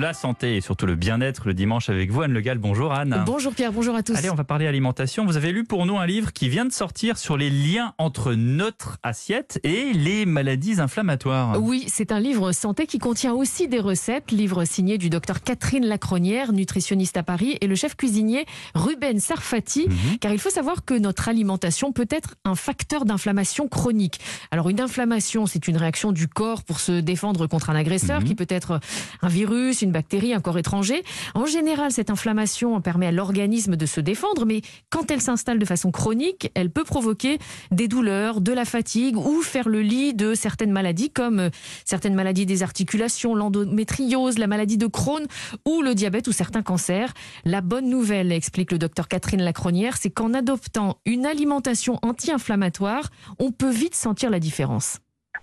la 0.00 0.12
santé 0.14 0.56
et 0.56 0.60
surtout 0.60 0.86
le 0.86 0.94
bien-être 0.94 1.46
le 1.46 1.54
dimanche 1.54 1.88
avec 1.88 2.10
vous, 2.10 2.22
Anne 2.22 2.32
Le 2.32 2.40
Gall. 2.40 2.58
Bonjour 2.58 2.92
Anne. 2.92 3.22
Bonjour 3.26 3.54
Pierre, 3.54 3.72
bonjour 3.72 3.94
à 3.96 4.02
tous. 4.02 4.14
Allez, 4.16 4.30
on 4.30 4.34
va 4.34 4.44
parler 4.44 4.66
alimentation. 4.66 5.26
Vous 5.26 5.36
avez 5.36 5.50
lu 5.52 5.64
pour 5.64 5.86
nous 5.86 5.98
un 5.98 6.06
livre 6.06 6.32
qui 6.32 6.48
vient 6.48 6.64
de 6.64 6.72
sortir 6.72 7.18
sur 7.18 7.36
les 7.36 7.50
liens 7.50 7.94
entre 7.98 8.34
notre 8.34 8.98
assiette 9.02 9.60
et 9.64 9.92
les 9.92 10.24
maladies 10.26 10.80
inflammatoires. 10.80 11.60
Oui, 11.60 11.84
c'est 11.88 12.12
un 12.12 12.20
livre 12.20 12.52
santé 12.52 12.86
qui 12.86 12.98
contient 12.98 13.32
aussi 13.32 13.66
des 13.68 13.80
recettes. 13.80 14.30
Livre 14.30 14.64
signé 14.64 14.98
du 14.98 15.10
docteur 15.10 15.42
Catherine 15.42 15.84
Lacronière, 15.86 16.52
nutritionniste 16.52 17.16
à 17.16 17.22
Paris, 17.22 17.58
et 17.60 17.66
le 17.66 17.74
chef 17.74 17.96
cuisinier 17.96 18.46
Ruben 18.74 19.18
Sarfati. 19.18 19.86
Mhm. 19.88 20.18
Car 20.20 20.32
il 20.32 20.38
faut 20.38 20.50
savoir 20.50 20.84
que 20.84 20.94
notre 20.94 21.28
alimentation 21.28 21.92
peut 21.92 22.08
être 22.10 22.34
un 22.44 22.54
facteur 22.54 23.04
d'inflammation 23.04 23.68
chronique. 23.68 24.20
Alors 24.50 24.68
une 24.68 24.80
inflammation, 24.80 25.46
c'est 25.46 25.66
une 25.68 25.76
réaction 25.76 26.12
du 26.12 26.28
corps 26.28 26.62
pour 26.62 26.78
se 26.80 27.00
défendre 27.00 27.46
contre 27.46 27.70
un 27.70 27.74
agresseur, 27.74 28.20
Mhm. 28.20 28.26
qui 28.26 28.34
peut 28.34 28.46
être 28.48 28.80
un 29.22 29.28
virus, 29.28 29.82
une 29.82 29.87
bactérie, 29.92 30.34
un 30.34 30.40
corps 30.40 30.58
étranger. 30.58 31.02
En 31.34 31.46
général, 31.46 31.90
cette 31.92 32.10
inflammation 32.10 32.80
permet 32.80 33.06
à 33.06 33.12
l'organisme 33.12 33.76
de 33.76 33.86
se 33.86 34.00
défendre, 34.00 34.46
mais 34.46 34.62
quand 34.90 35.10
elle 35.10 35.20
s'installe 35.20 35.58
de 35.58 35.64
façon 35.64 35.90
chronique, 35.90 36.50
elle 36.54 36.70
peut 36.70 36.84
provoquer 36.84 37.38
des 37.70 37.88
douleurs, 37.88 38.40
de 38.40 38.52
la 38.52 38.64
fatigue 38.64 39.16
ou 39.16 39.42
faire 39.42 39.68
le 39.68 39.80
lit 39.80 40.14
de 40.14 40.34
certaines 40.34 40.72
maladies 40.72 41.10
comme 41.10 41.40
euh, 41.40 41.50
certaines 41.84 42.14
maladies 42.14 42.46
des 42.46 42.62
articulations, 42.62 43.34
l'endométriose, 43.34 44.38
la 44.38 44.46
maladie 44.46 44.78
de 44.78 44.86
Crohn 44.86 45.26
ou 45.66 45.82
le 45.82 45.94
diabète 45.94 46.28
ou 46.28 46.32
certains 46.32 46.62
cancers. 46.62 47.12
La 47.44 47.60
bonne 47.60 47.88
nouvelle, 47.88 48.32
explique 48.32 48.72
le 48.72 48.78
docteur 48.78 49.08
Catherine 49.08 49.42
Lacronière, 49.42 49.96
c'est 49.96 50.10
qu'en 50.10 50.34
adoptant 50.34 50.98
une 51.04 51.26
alimentation 51.26 51.98
anti-inflammatoire, 52.02 53.10
on 53.38 53.52
peut 53.52 53.70
vite 53.70 53.94
sentir 53.94 54.30
la 54.30 54.40
différence. 54.40 54.98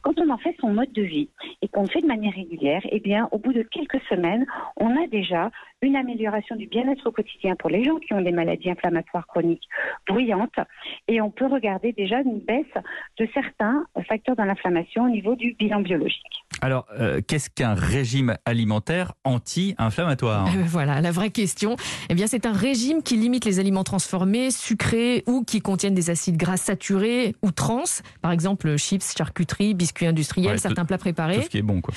Quand 0.05 0.20
on 0.20 0.30
en 0.30 0.38
fait 0.38 0.55
son 0.62 0.70
mode 0.70 0.91
de 0.91 1.02
vie 1.02 1.30
et 1.64 1.68
qu'on 1.68 1.82
le 1.82 1.88
fait 1.88 2.02
de 2.02 2.05
manière 2.05 2.34
régulière, 2.34 2.84
eh 2.92 3.00
bien, 3.00 3.28
au 3.31 3.39
bout 3.39 3.53
de 3.53 3.64
quelques 3.64 4.00
semaines, 4.08 4.45
on 4.78 4.95
a 5.03 5.08
déjà 5.08 5.50
une 5.81 5.95
amélioration 5.95 6.56
du 6.56 6.67
bien-être 6.67 7.08
au 7.08 7.11
quotidien 7.11 7.56
pour 7.56 7.72
les 7.72 7.84
gens 7.84 7.95
qui 7.95 8.14
ont 8.14 8.22
des 8.22 8.31
maladies 8.31 8.70
inflammatoires 8.70 9.26
chroniques 9.26 9.67
bruyantes 10.08 10.59
et 11.08 11.22
on 11.22 11.31
peut 11.31 11.48
regarder 11.48 11.92
déjà 11.92 12.22
une 12.22 12.38
baisse 12.38 12.83
de 13.17 13.28
certains 13.33 13.83
facteurs 14.08 14.36
de 14.36 14.44
l'inflammation 14.44 15.06
au 15.06 15.09
niveau 15.09 15.36
du 15.36 15.53
bilan 15.53 15.81
biologique. 15.81 16.45
Alors, 16.61 16.86
euh, 17.00 17.22
qu'est-ce 17.25 17.50
qu'un 17.50 17.73
régime 17.73 18.38
alimentaire 18.45 19.14
anti-inflammatoire 19.23 20.48
Euh, 20.48 20.64
Voilà, 20.67 21.02
la 21.02 21.11
vraie 21.11 21.30
question. 21.30 21.75
Eh 22.09 22.16
bien, 22.16 22.28
c'est 22.28 22.45
un 22.45 22.52
régime 22.53 23.02
qui 23.03 23.17
limite 23.17 23.45
les 23.45 23.59
aliments 23.59 23.84
transformés, 23.84 24.52
sucrés 24.52 25.23
ou 25.28 25.44
qui 25.44 25.61
contiennent 25.61 25.94
des 25.95 26.09
acides 26.09 26.38
gras 26.38 26.58
saturés 26.58 27.36
ou 27.42 27.52
trans. 27.52 27.83
Par 28.22 28.31
exemple, 28.31 28.78
chips, 28.78 29.14
charcuterie, 29.17 29.73
biscuits 29.73 30.08
industriels, 30.08 30.52
Ouais, 30.52 30.56
tout- 30.56 30.61
certains 30.61 30.86
plats 30.86 30.98
Tout 30.98 31.02
préparés. 31.03 31.44
ce 31.44 31.50
qui 31.50 31.58
est 31.58 31.61
bon, 31.61 31.81
quoi. 31.81 31.94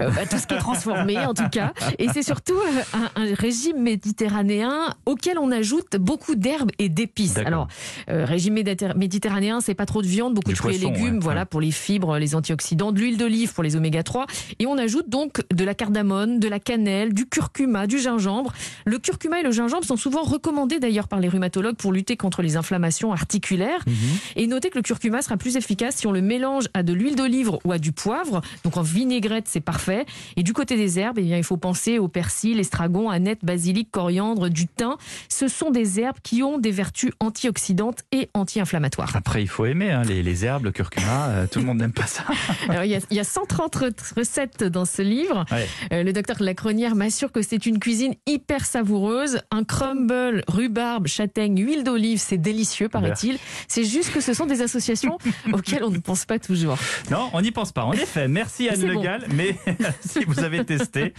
Euh, 0.00 0.10
bah, 0.10 0.26
tout 0.30 0.38
ce 0.38 0.46
qui 0.46 0.54
est 0.54 0.58
transformé 0.58 1.18
en 1.26 1.34
tout 1.34 1.48
cas. 1.50 1.72
Et 1.98 2.08
c'est 2.12 2.22
surtout 2.22 2.54
euh, 2.56 2.82
un, 3.16 3.22
un 3.22 3.34
régime 3.34 3.82
méditerranéen 3.82 4.94
auquel 5.04 5.38
on 5.38 5.50
ajoute 5.50 5.96
beaucoup 5.98 6.34
d'herbes 6.34 6.70
et 6.78 6.88
d'épices. 6.88 7.38
Alors, 7.38 7.68
régime 8.08 8.54
méditer- 8.54 8.94
méditerranéen, 8.96 9.60
c'est 9.60 9.74
pas 9.74 9.86
trop 9.86 10.02
de 10.02 10.06
viande, 10.06 10.34
beaucoup 10.34 10.48
Du 10.48 10.54
de 10.54 10.58
fruits 10.58 10.76
et 10.76 10.78
légumes, 10.78 11.14
ouais, 11.16 11.20
voilà, 11.20 11.40
ouais. 11.42 11.46
pour 11.46 11.60
les 11.60 11.70
fibres, 11.70 12.18
les 12.18 12.34
antioxydants, 12.34 12.92
de 12.92 13.00
l'huile 13.00 13.16
d'olive 13.18 13.52
pour 13.52 13.62
les 13.64 13.76
oméga 13.76 14.02
3. 14.06 14.26
Et 14.58 14.66
on 14.66 14.78
ajoute 14.78 15.10
donc 15.10 15.42
de 15.52 15.64
la 15.64 15.74
cardamone, 15.74 16.40
de 16.40 16.48
la 16.48 16.58
cannelle, 16.58 17.12
du 17.12 17.26
curcuma, 17.26 17.86
du 17.86 17.98
gingembre. 17.98 18.54
Le 18.86 18.98
curcuma 18.98 19.40
et 19.40 19.42
le 19.42 19.50
gingembre 19.52 19.84
sont 19.84 19.96
souvent 19.98 20.22
recommandés 20.22 20.78
d'ailleurs 20.80 21.08
par 21.08 21.20
les 21.20 21.28
rhumatologues 21.28 21.76
pour 21.76 21.92
lutter 21.92 22.16
contre 22.16 22.40
les 22.40 22.56
inflammations 22.56 23.12
articulaires. 23.12 23.82
Mhm. 23.86 23.94
Et 24.36 24.46
notez 24.46 24.70
que 24.70 24.78
le 24.78 24.82
curcuma 24.82 25.20
sera 25.20 25.36
plus 25.36 25.56
efficace 25.56 25.96
si 25.96 26.06
on 26.06 26.12
le 26.12 26.22
mélange 26.22 26.68
à 26.72 26.82
de 26.82 26.92
l'huile 26.94 27.16
d'olive 27.16 27.50
ou 27.64 27.72
à 27.72 27.78
du 27.78 27.92
poivre. 27.92 28.40
Donc 28.64 28.76
en 28.78 28.82
vinaigrette, 28.82 29.46
c'est 29.48 29.60
parfait. 29.60 30.06
Et 30.36 30.42
du 30.42 30.52
côté 30.54 30.76
des 30.76 30.98
herbes, 30.98 31.18
eh 31.18 31.22
bien, 31.22 31.36
il 31.36 31.44
faut 31.44 31.56
penser 31.56 31.98
au 31.98 32.08
persil, 32.08 32.58
estragon, 32.60 33.10
aneth, 33.10 33.44
basilic, 33.44 33.90
coriandre, 33.90 34.48
du 34.48 34.66
thym. 34.66 34.94
Ce 35.28 35.48
sont 35.48 35.70
des 35.70 36.00
herbes 36.00 36.18
qui 36.22 36.42
ont 36.42 36.58
des 36.58 36.70
vertus 36.70 37.10
antioxydantes 37.20 38.00
et 38.12 38.30
anti-inflammatoires. 38.34 39.14
Après, 39.16 39.42
il 39.42 39.48
faut 39.48 39.66
aimer 39.66 39.90
hein, 39.90 40.02
les, 40.04 40.22
les 40.22 40.44
herbes, 40.44 40.64
le 40.64 40.70
curcuma. 40.72 41.26
euh, 41.28 41.46
tout 41.50 41.58
le 41.58 41.64
monde 41.64 41.78
n'aime 41.78 41.92
pas 41.92 42.06
ça. 42.06 42.22
Alors, 42.68 42.84
il 42.84 42.90
y, 42.90 42.94
a, 42.94 43.00
il 43.10 43.16
y 43.16 43.20
a 43.20 43.24
130 43.24 43.85
recettes 44.16 44.64
dans 44.64 44.84
ce 44.84 45.02
livre. 45.02 45.44
Ouais. 45.50 45.66
Euh, 45.92 46.02
le 46.02 46.12
docteur 46.12 46.36
Lacronière 46.42 46.94
m'assure 46.94 47.32
que 47.32 47.42
c'est 47.42 47.66
une 47.66 47.78
cuisine 47.78 48.14
hyper 48.26 48.64
savoureuse. 48.64 49.40
Un 49.50 49.64
crumble, 49.64 50.42
rhubarbe, 50.48 51.06
châtaigne, 51.06 51.58
huile 51.64 51.84
d'olive, 51.84 52.18
c'est 52.18 52.38
délicieux, 52.38 52.88
paraît-il. 52.88 53.38
C'est 53.68 53.84
juste 53.84 54.12
que 54.12 54.20
ce 54.20 54.34
sont 54.34 54.46
des 54.46 54.62
associations 54.62 55.18
auxquelles 55.52 55.84
on 55.84 55.90
ne 55.90 55.98
pense 55.98 56.24
pas 56.24 56.38
toujours. 56.38 56.76
Non, 57.10 57.30
on 57.32 57.40
n'y 57.40 57.50
pense 57.50 57.72
pas. 57.72 57.84
En 57.84 57.92
effet, 57.92 58.28
merci 58.28 58.68
Anne 58.68 58.76
C'est 58.80 58.86
Le 58.86 58.94
bon. 58.94 59.02
Gall. 59.02 59.24
Mais 59.34 59.56
si 60.00 60.24
vous 60.24 60.40
avez 60.40 60.64
testé, 60.64 61.14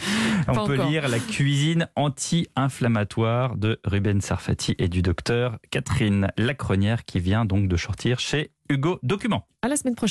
on 0.48 0.54
Pas 0.54 0.66
peut 0.66 0.74
encore. 0.76 0.90
lire 0.90 1.08
La 1.08 1.20
cuisine 1.20 1.88
anti-inflammatoire 1.96 3.56
de 3.56 3.80
Ruben 3.86 4.22
Sarfati 4.22 4.76
et 4.80 4.88
du 4.90 5.02
docteur 5.02 5.58
Catherine 5.72 6.30
Lacronière 6.38 7.06
qui 7.06 7.20
vient 7.20 7.46
donc 7.46 7.68
de 7.68 7.78
sortir 7.78 8.20
chez 8.20 8.52
Hugo 8.70 9.00
Document. 9.04 9.48
À 9.62 9.70
la 9.70 9.76
semaine 9.78 9.96
prochaine. 9.96 10.06